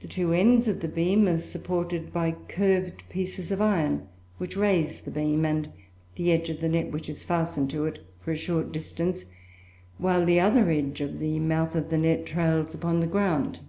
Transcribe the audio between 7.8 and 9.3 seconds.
it, for a short distance,